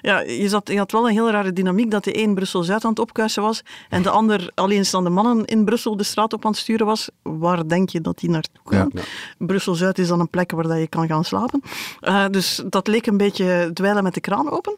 [0.00, 2.90] Ja, je, zat, je had wel een heel rare dynamiek dat de een Brussel-Zuid aan
[2.90, 6.60] het opkuisen was en de ander alleenstaande mannen in Brussel de straat op aan het
[6.60, 7.08] sturen was.
[7.22, 8.90] Waar denk je dat die naartoe gaan?
[8.92, 9.46] Ja, ja.
[9.46, 11.62] Brussel-Zuid is dan een plek waar dat je kan gaan slapen.
[12.00, 14.76] Uh, dus dat leek een beetje dweilen met de kraan open.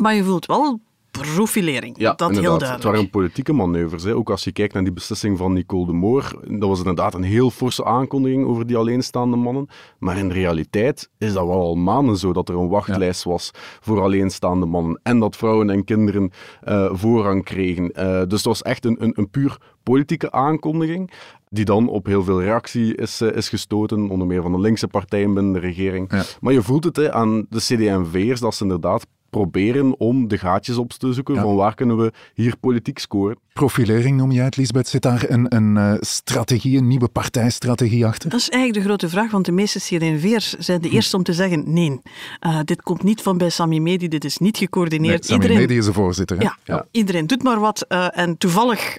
[0.00, 1.98] Maar je voelt wel profilering.
[1.98, 2.60] Ja, dat heel inderdaad.
[2.60, 2.94] Het duidelijk.
[2.94, 4.02] waren politieke manoeuvres.
[4.02, 4.14] Hè.
[4.14, 7.22] Ook als je kijkt naar die beslissing van Nicole de Moor, dat was inderdaad een
[7.22, 9.68] heel forse aankondiging over die alleenstaande mannen.
[9.98, 13.50] Maar in de realiteit is dat wel al maanden zo dat er een wachtlijst was
[13.80, 17.92] voor alleenstaande mannen en dat vrouwen en kinderen eh, voorrang kregen.
[17.92, 21.10] Eh, dus dat was echt een, een, een puur politieke aankondiging
[21.48, 24.88] die dan op heel veel reactie is, eh, is gestoten, onder meer van de linkse
[24.88, 26.12] partijen binnen de regering.
[26.12, 26.22] Ja.
[26.40, 30.76] Maar je voelt het hè, aan de CD&V'ers dat ze inderdaad proberen om de gaatjes
[30.76, 31.42] op te zoeken Ja.
[31.42, 33.38] van waar kunnen we hier politiek scoren.
[33.52, 34.88] Profilering noem jij het, Lisbeth.
[34.88, 38.30] Zit daar een, een eh, strategie, een nieuwe partijstrategie achter?
[38.30, 41.32] Dat is eigenlijk de grote vraag, want de meeste CD&V'ers zijn de eerste om te
[41.32, 42.00] zeggen nee.
[42.40, 45.24] eh, dit komt niet van bij Sami Medi, dit is niet Nee, gecoördineerd.
[45.24, 46.38] Sami iedereen, Medi is de voorzitter.
[46.38, 46.48] Hè?
[46.64, 48.98] ja, iedereen doet maar wat eh, en toevallig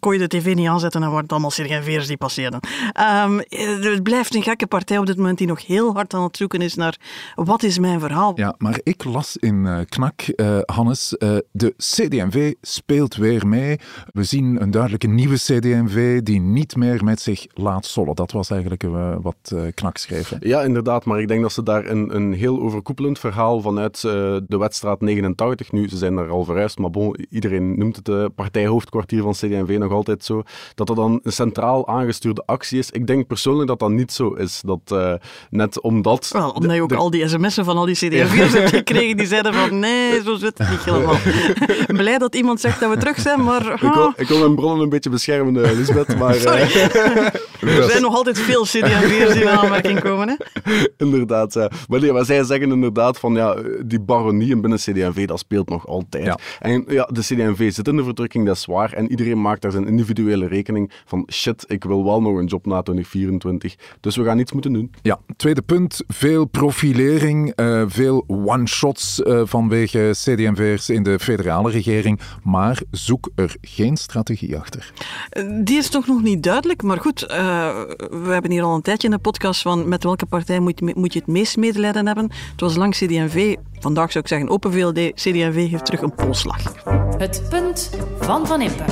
[0.00, 2.60] kon je de tv niet aanzetten en waren het allemaal CD&V'ers die passeerden.
[2.92, 6.36] Ehm, het blijft een gekke partij op dit moment die nog heel hard aan het
[6.36, 6.96] zoeken is naar
[7.34, 8.32] wat is mijn verhaal.
[8.34, 13.78] Ja, maar ik las in eh, Knak, eh, Hannes, eh, de CD&V speelt weer mee.
[14.12, 18.14] We zien een duidelijke nieuwe CD&V die niet meer met zich laat sollen.
[18.14, 18.82] Dat was eigenlijk
[19.22, 20.28] wat eh, Knak schreef.
[20.28, 20.36] hè.
[20.40, 24.36] Ja, inderdaad, maar ik denk dat ze daar een, een heel overkoepelend verhaal vanuit eh,
[24.46, 28.24] de wedstraat 89, nu ze zijn daar al verhuisd, maar bon, iedereen noemt het uh,
[29.22, 30.42] partijhoofdkwartier van CD&V nog altijd zo,
[30.74, 32.90] dat dat dan een centraal aangestuurde actie is.
[32.90, 34.62] Ik denk persoonlijk dat dat niet zo is.
[34.64, 35.12] Dat uh,
[35.50, 36.30] net omdat...
[36.32, 39.54] Wel, omdat je ook al die sms'en van al die CD&V'ers hebt gekregen die zeiden
[39.54, 41.16] van nee, zo zit het niet helemaal.
[42.02, 43.72] Blij dat iemand zegt dat we terug zijn, maar...
[43.72, 46.36] Ik wil, ik wil mijn bronnen een beetje beschermen, uh, Lisbeth, maar...
[47.60, 50.34] er zijn nog altijd veel CD&V'ers die in aanmerking komen, hè?
[51.04, 51.70] inderdaad, ja.
[51.88, 55.86] Maar, nee, maar zij zeggen inderdaad van, ja, die baronieën binnen CD&V, dat speelt nog
[55.86, 56.24] altijd.
[56.24, 56.38] Ja.
[56.58, 58.92] En ja, de CD&V zit in de verdrukking, dat is waar.
[58.92, 62.66] En iedereen maakt daar zijn individuele rekening van, shit, ik wil wel nog een job
[62.66, 63.76] na 2024.
[64.00, 64.90] Dus we gaan iets moeten doen.
[65.02, 66.02] Ja, tweede punt.
[66.06, 72.20] Veel profilering, uh, veel one-shots uh, vanwege CD&V'ers in de federale regering.
[72.42, 74.92] Maar zoek er geen strategie achter.
[75.62, 76.82] Die is toch nog niet duidelijk.
[76.82, 77.28] Maar goed, uh,
[78.10, 81.12] we hebben hier al een tijdje in de podcast van met welke partij moet, moet
[81.12, 82.30] je het meest medelijden hebben.
[82.50, 83.56] Het was lang CD&V.
[83.80, 85.12] Vandaag zou ik zeggen Open VLD.
[85.14, 86.74] CD&V heeft terug een polslag.
[87.18, 88.84] Het punt van Van Impe.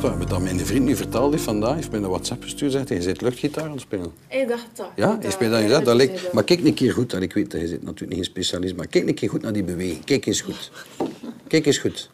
[0.00, 2.96] Wat dat mijn vriend nu verteld heeft vandaag, heeft mij een WhatsApp gestuurd, zegt hij,
[2.98, 4.12] je zit luchtgitaar aan het spelen.
[4.28, 4.88] Ik dacht dat.
[4.96, 6.32] Ja, je speelt dat gezegd, dat lijkt...
[6.32, 8.76] Maar kijk een keer goed, dat ik weet dat je zit natuurlijk niet een specialist,
[8.76, 10.04] maar kijk een keer goed naar die beweging.
[10.04, 10.70] Kijk eens goed.
[11.46, 12.10] Kijk eens goed.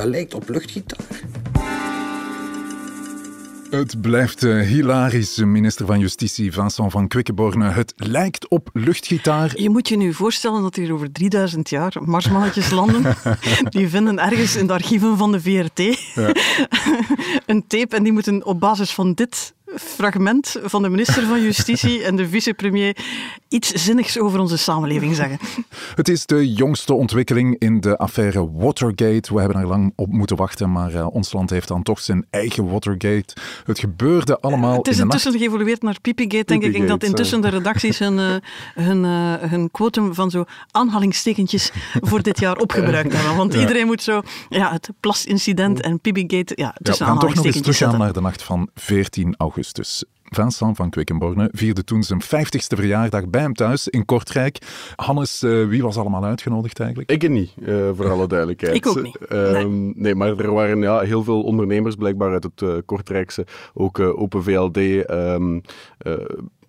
[0.00, 1.06] Dat lijkt op luchtgitaar.
[3.70, 7.70] Het blijft uh, hilarisch, minister van Justitie Vincent van Quickenborne.
[7.70, 9.60] Het lijkt op luchtgitaar.
[9.60, 13.16] Je moet je nu voorstellen dat hier over 3000 jaar marsmannetjes landen.
[13.68, 15.78] die vinden ergens in de archieven van de VRT
[16.14, 16.32] ja.
[17.46, 22.02] een tape en die moeten op basis van dit fragment van de minister van Justitie
[22.02, 22.96] en de vicepremier
[23.48, 25.38] iets zinnigs over onze samenleving zeggen.
[25.94, 29.34] Het is de jongste ontwikkeling in de affaire Watergate.
[29.34, 32.26] We hebben er lang op moeten wachten, maar uh, ons land heeft dan toch zijn
[32.30, 33.36] eigen Watergate.
[33.64, 34.70] Het gebeurde allemaal.
[34.70, 36.66] Uh, het is in intussen geëvolueerd naar Pipigate, denk ik.
[36.66, 38.34] Ik denk dat intussen de redacties hun, uh,
[38.74, 39.04] hun,
[39.48, 43.36] hun quotum van zo aanhalingstekentjes voor dit jaar opgebruikt hebben.
[43.36, 43.60] Want ja.
[43.60, 47.44] iedereen moet zo ja, het plasincident en Pipigate ja, tussen ja, we gaan toch nog
[47.44, 49.59] eens teruggaan naar de nacht van 14 augustus.
[49.60, 50.04] Augustus.
[50.24, 54.58] Vincent van Quickenborne vierde toen zijn 50ste verjaardag bij hem thuis in Kortrijk.
[54.96, 57.10] Hannes, uh, wie was allemaal uitgenodigd eigenlijk?
[57.10, 58.74] Ik niet, uh, voor alle duidelijkheid.
[58.74, 59.18] Ik ook niet.
[59.28, 59.92] Uh, nee.
[59.94, 60.14] nee.
[60.14, 64.76] maar er waren ja, heel veel ondernemers blijkbaar uit het uh, Kortrijkse, ook Open VLD.
[65.10, 65.62] Um,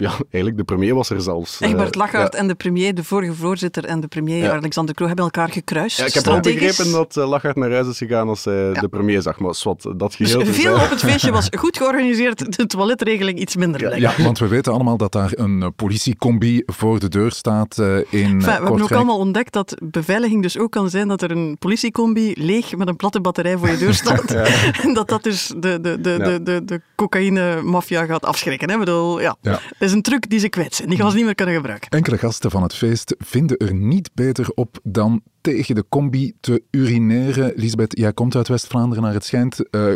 [0.01, 1.59] ja, eigenlijk de premier was er zelfs.
[1.59, 2.39] Egbert Lachaert ja.
[2.39, 4.55] en de premier, de vorige voorzitter en de premier ja.
[4.55, 5.97] Alexander Kroo hebben elkaar gekruist.
[5.97, 8.87] Ja, ik heb ook begrepen dat uh, Lachaert naar huis is gegaan als hij de
[8.87, 12.65] premier zag, maar wat dat geheel dus veel op het feestje was goed georganiseerd, de
[12.65, 13.99] toiletregeling iets minder.
[13.99, 18.03] Ja, want we weten allemaal dat daar een politiecombi voor de deur staat uh, in
[18.03, 18.63] enfin, We Kortrijk.
[18.63, 22.75] hebben ook allemaal ontdekt dat beveiliging dus ook kan zijn dat er een politiecombi leeg
[22.75, 24.31] met een platte batterij voor je deur staat.
[24.83, 28.67] en dat dat dus de, de, de, de, de, de cocaïne-maffia gaat afschrikken.
[28.67, 28.73] Hè?
[28.73, 29.35] Ik bedoel, ja.
[29.41, 29.59] Dat
[29.91, 30.89] is een truc die ze kwijt zijn.
[30.89, 31.89] Die gaan ze niet meer kunnen gebruiken.
[31.89, 36.63] Enkele gasten van het feest vinden er niet beter op dan tegen de combi te
[36.71, 37.53] urineren.
[37.55, 39.59] Lisbeth, jij komt uit West-Vlaanderen naar het schijnt.
[39.71, 39.93] Uh,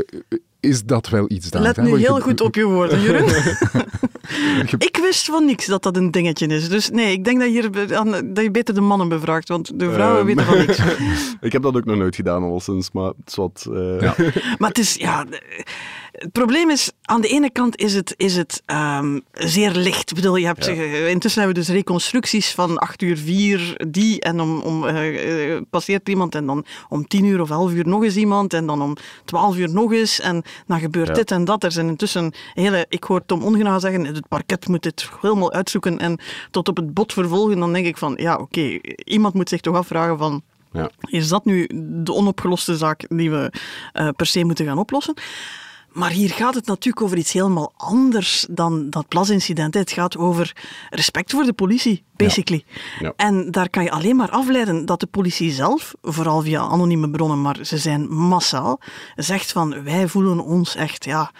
[0.60, 1.62] is dat wel iets daar?
[1.62, 3.30] Let nu heel goed op je woorden, Jeroen.
[4.90, 6.70] ik wist van niks dat dat een dingetje is.
[6.70, 7.72] Dus nee, ik denk dat, hier,
[8.34, 10.80] dat je beter de mannen bevraagt, want de vrouwen uh, weten van niks.
[11.42, 13.68] ik heb dat ook nog nooit gedaan, al sinds, maar het is wat...
[13.70, 14.02] Uh...
[14.02, 14.16] Ja.
[14.58, 15.26] maar het is, ja...
[16.16, 20.10] Het probleem is, aan de ene kant is het, is het um, zeer licht.
[20.10, 20.72] Ik bedoel, je hebt, ja.
[21.08, 25.62] Intussen hebben we dus reconstructies van 8 uur 4 die en om, om uh, uh,
[25.70, 28.82] passeert iemand en dan om 10 uur of 11 uur nog eens iemand en dan
[28.82, 30.20] om 12 uur nog eens.
[30.20, 31.14] En dan gebeurt Ja.
[31.14, 31.64] dit en dat.
[31.64, 36.00] Er zijn intussen hele, ik hoor Tom Ongenaar zeggen, het parket moet dit helemaal uitzoeken
[36.00, 36.20] en
[36.52, 37.60] tot op het bot vervolgen.
[37.60, 40.90] Dan denk ik van, ja oké, iemand moet zich toch afvragen van, Ja.
[41.06, 41.70] is dat nu
[42.04, 43.52] de onopgeloste zaak die we
[43.94, 45.14] eh, per se moeten gaan oplossen?
[45.96, 49.74] Maar hier gaat het natuurlijk over iets helemaal anders dan dat plasincident.
[49.74, 50.56] Het gaat over
[50.90, 52.64] respect voor de politie, basically.
[53.00, 53.14] Ja.
[53.16, 57.42] En daar kan je alleen maar afleiden dat de politie zelf, vooral via anonieme bronnen,
[57.42, 58.80] maar ze zijn massaal,
[59.16, 61.32] zegt van wij voelen ons echt ja,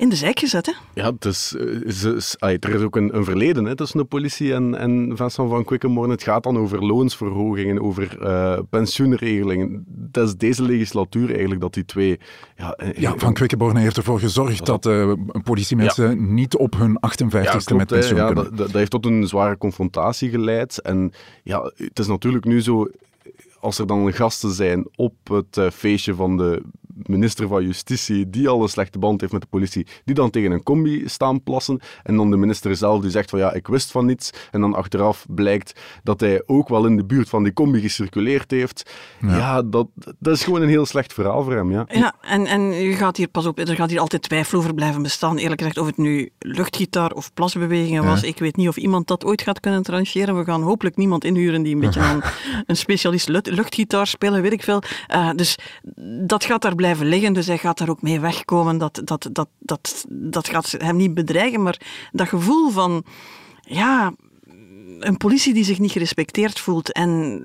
[0.00, 0.66] in de zijk gezet.
[0.66, 0.72] Hè?
[1.02, 5.12] Ja, ze- allee, er is ook een, een verleden hè, tussen de politie en, en
[5.16, 6.12] Vincent van Quickenborne.
[6.12, 9.84] Het gaat dan over loonsverhogingen, over eh, pensioenregelingen.
[9.86, 12.18] Dat is deze legislatuur eigenlijk dat die twee...
[12.56, 15.12] Ja, eh, Ja, Van Quickenborne heeft ervoor gezorgd dat eh,
[15.44, 18.44] politiemensen niet op hun 58ste Ja, met klopt, pensioen ja, kunnen.
[18.44, 20.78] dat, dat dat heeft tot een zware confrontatie geleid.
[20.80, 22.88] En ja, het is natuurlijk nu zo,
[23.60, 26.62] als er dan gasten zijn op het feestje van de
[27.02, 30.50] minister van Justitie, die al een slechte band heeft met de politie, die dan tegen
[30.50, 33.90] een combi staan plassen, en dan de minister zelf die zegt van ja, ik wist
[33.90, 37.52] van niets, en dan achteraf blijkt dat hij ook wel in de buurt van die
[37.52, 38.90] combi gecirculeerd heeft.
[39.20, 41.84] Ja, dat, dat is gewoon een heel slecht verhaal voor hem, ja.
[41.88, 45.02] Ja, en, en je gaat hier pas op, er gaat hier altijd twijfel over blijven
[45.02, 45.36] bestaan.
[45.36, 49.24] Eerlijk gezegd, of het nu luchtgitaar of plasbewegingen was, ik weet niet of iemand dat
[49.24, 50.36] ooit gaat kunnen trancheren.
[50.38, 52.22] We gaan hopelijk niemand inhuren die een beetje een,
[52.66, 54.82] een specialist lucht- luchtgitaar spelen, weet ik veel.
[55.06, 55.58] Eh, dus
[56.26, 58.78] dat gaat daar blijven liggen, dus hij gaat daar ook mee wegkomen.
[58.78, 61.80] Dat, dat, dat, dat, dat gaat hem niet bedreigen, maar
[62.12, 63.04] dat gevoel van,
[63.60, 64.12] ja,
[64.98, 67.40] een politie die zich niet gerespecteerd voelt en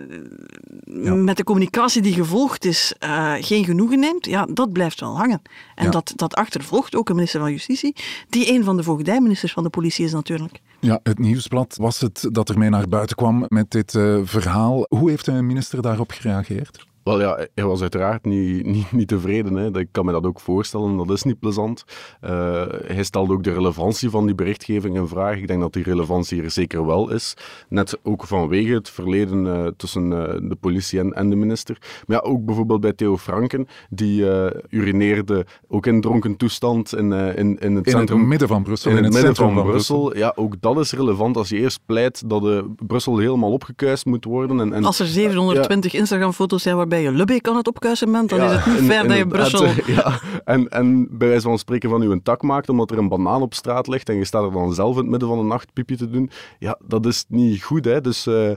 [1.23, 5.41] met de communicatie die gevolgd is eh, geen genoegen neemt, ja, dat blijft wel hangen.
[5.75, 5.91] En Ja.
[5.91, 7.95] dat, dat achtervolgt ook een minister van Justitie,
[8.29, 10.59] die een van de voogdijministers van de politie is natuurlijk.
[10.79, 14.85] Ja, het nieuwsblad was het dat ermee naar buiten kwam met dit eh, verhaal.
[14.89, 16.85] Hoe heeft de minister daarop gereageerd?
[17.05, 19.55] Wel ja, hij was uiteraard niet, niet, niet tevreden.
[19.55, 19.71] Hè.
[19.71, 21.83] Dat- Ik kan me dat ook voorstellen, dat is niet plezant.
[22.21, 25.37] Eh, hij stelde ook de relevantie van die berichtgeving in vraag.
[25.37, 27.33] Ik denk dat die relevantie er zeker wel is.
[27.69, 31.77] Net ook vanwege het verleden eh, tussen eh, de politie en, en de minister.
[32.07, 37.13] Maar ja, ook bijvoorbeeld bij Theo Franken, die eh, urineerde ook in dronken toestand in,
[37.13, 38.27] eh, in, in het In het centrum.
[38.27, 40.17] midden van Brussel, in het, midden centrum van, van Brussel.
[40.17, 44.59] Ja, ook dat is relevant als je eerst pleit dat Brussel helemaal opgekuist moet worden.
[44.59, 48.39] En, en, Als er 720 Instagram-foto's zijn waarbij je Lubbeek aan het opkuisen bent, dan
[48.39, 49.65] Ja, is het niet in- fair dat je Brussel...
[49.95, 53.07] Ja, en, en bij wijze van spreken van u een tak maakt omdat er een
[53.09, 55.43] banaan op straat ligt en je staat er dan zelf in het midden van de
[55.43, 56.29] nacht piepje te doen.
[56.59, 58.01] Ja, dat is niet goed, hè.
[58.01, 58.51] Dus, eh,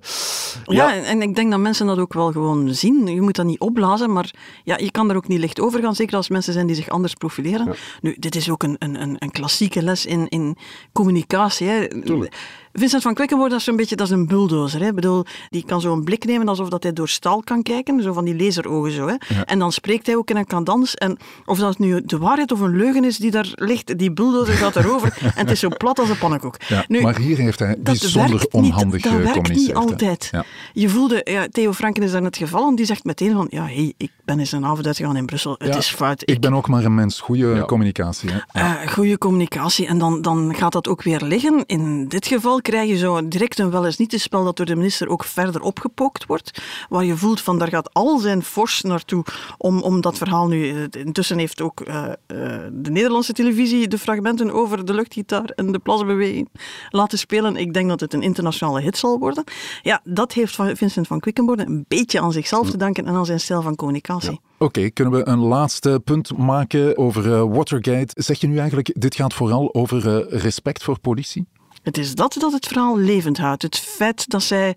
[0.65, 3.07] Ja, en- en ik denk dat mensen dat ook wel gewoon zien.
[3.07, 4.31] Je moet dat niet opblazen, maar
[4.65, 6.89] ja, je kan er ook niet licht over gaan, zeker als mensen zijn die zich
[6.89, 7.75] anders profileren.
[8.01, 10.57] Nu, dit is ook een, een, een, een klassieke les in, in
[10.93, 11.67] communicatie.
[11.69, 11.87] Hè.
[12.73, 14.81] Vincent van Quickenborne, dat is zo'n beetje dat is een bulldozer.
[14.81, 14.87] Hè.
[14.87, 18.13] Ik bedoel, die kan zo'n blik nemen alsof dat hij door staal kan kijken, zo
[18.13, 19.07] van die laserogen zo.
[19.09, 19.15] Hè.
[19.45, 20.95] En dan spreekt hij ook in een cadans.
[20.95, 24.55] En of dat nu de waarheid of een leugen is die daar ligt, die bulldozer
[24.55, 25.17] gaat erover.
[25.23, 26.57] en het is zo plat als een pannenkoek.
[26.69, 29.75] Ja, Nu, maar hier heeft hij bijzonder onhandig niet, dat werkt niet hè.
[29.75, 30.29] altijd.
[30.33, 30.45] Ja.
[30.73, 33.95] Je voelde, ja, Theo Franken is daar net gevallen, die zegt meteen van, ja, hey,
[33.97, 36.23] ik ben eens een avond uitgegaan in Brussel, het is fout.
[36.25, 37.21] Ik ben ook maar een mens.
[37.21, 37.65] Goede Ja.
[37.65, 38.31] communicatie.
[38.31, 38.39] Hè?
[38.53, 41.63] Eh, goede communicatie en dan, dan gaat dat ook weer liggen.
[41.67, 44.67] In dit geval krijg je zo direct een wel eens niet te spel dat door
[44.67, 48.83] de minister ook verder opgepookt wordt, waar je voelt van daar gaat al zijn fors
[48.83, 49.25] naartoe
[49.59, 50.71] om, om dat verhaal nu...
[50.71, 52.13] eh, Intussen heeft ook eh, eh,
[52.73, 56.49] de Nederlandse televisie de fragmenten over de luchtgitaar en de plasbeweging
[56.91, 57.57] laten spelen.
[57.57, 59.45] Ik denk dat het een internationale hit zal worden.
[59.83, 63.41] Ja, dat heeft Vincent van Quickenborne een beetje aan zichzelf te danken en aan zijn
[63.41, 64.41] stijl van communicatie.
[64.59, 68.23] Oké, kunnen we een laatste punt maken over Watergate?
[68.23, 71.47] Zeg je nu eigenlijk, dit gaat vooral over respect voor politie?
[71.89, 73.63] Het is dat dat het verhaal levend houdt.
[73.63, 74.77] Het feit dat zij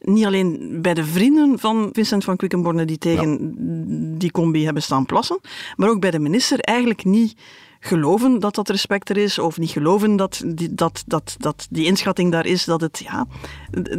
[0.00, 3.54] niet alleen bij de vrienden van Vincent van Quickenborne die tegen
[4.18, 5.40] die combi hebben staan plassen,
[5.76, 7.34] maar ook bij de minister eigenlijk niet
[7.84, 11.86] geloven dat dat respect er is, of niet geloven dat die, dat, dat, dat die
[11.86, 13.26] inschatting daar is, dat het, ja,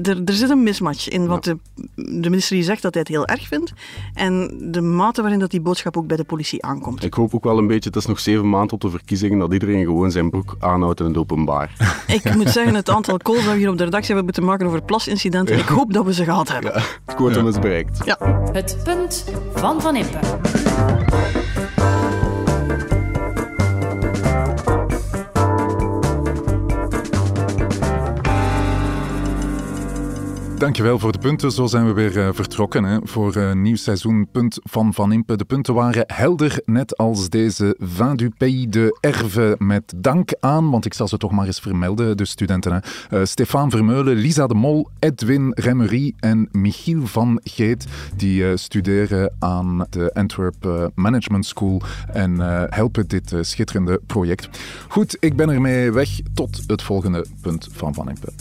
[0.02, 1.58] er, er zit een mismatch in wat de,
[1.96, 3.74] de minister hier zegt dat hij het heel erg vindt,
[4.14, 7.04] en de mate waarin dat die boodschap ook bij de politie aankomt.
[7.04, 9.54] ik hoop ook wel een beetje, het is nog zeven maanden tot de verkiezingen, dat
[9.54, 11.72] iedereen gewoon zijn broek aanhoudt in het openbaar.
[12.08, 14.68] Ik moet zeggen, het aantal calls dat we hier op de redactie hebben moeten maken
[14.68, 16.72] over plasincidenten, ik hoop dat we ze gehad hebben.
[16.74, 18.06] Ja, het quotum is bereikt.
[18.06, 18.42] Ja.
[18.52, 20.20] Het punt van Van Impe.
[30.64, 31.52] Dankjewel voor de punten.
[31.52, 35.36] Zo zijn we weer uh, vertrokken hè, voor een nieuw seizoen Punt van Van Impe.
[35.36, 39.56] De punten waren helder, net als deze Vin du Pays de Erve.
[39.60, 42.74] Met dank aan, want ik zal ze toch maar eens vermelden, de studenten.
[42.74, 42.80] Hè.
[43.20, 47.86] Uh, Stefan Vermeulen, Lisa de Mol, Edwin Remmery en Michiel van Geet.
[48.16, 51.82] Die studeren aan de Antwerp Management School
[52.14, 54.50] en helpen dit schitterende project.
[54.88, 56.10] Goed, ik ben ermee weg.
[56.34, 58.32] Tot het volgende Punt van Van Impe.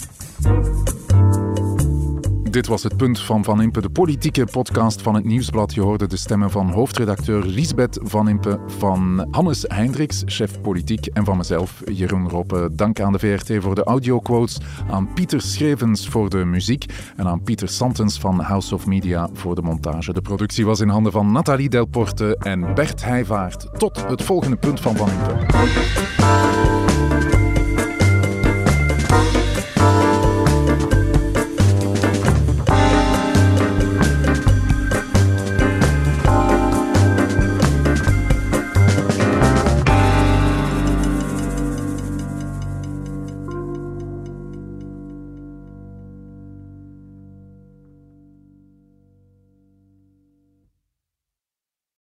[2.53, 5.75] Dit was het punt van Van Impe, de politieke podcast van het Nieuwsblad.
[5.75, 11.25] Je hoorde de stemmen van hoofdredacteur Lisbeth Van Impe, van Hannes Hendricks, chef politiek, en
[11.25, 12.69] van mezelf, Jeroen Roppe.
[12.73, 14.59] Dank aan de VRT voor de audioquotes,
[14.91, 16.85] aan Pieter Schrevens voor de muziek
[17.17, 20.13] en aan Pieter Santens van House of Media voor de montage.
[20.13, 23.79] De productie was in handen van Nathalie Delporte en Bert Heijvaart.
[23.79, 26.92] Tot het volgende punt van Van Impe.